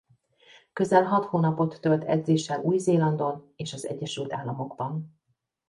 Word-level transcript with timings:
Közel 0.73 1.03
hat 1.03 1.25
hónapot 1.25 1.81
tölt 1.81 2.03
edzéssel 2.03 2.59
Új-Zélandon 2.61 3.51
és 3.55 3.73
az 3.73 3.87
Egyesült 3.87 4.33
Államokban. 4.33 5.15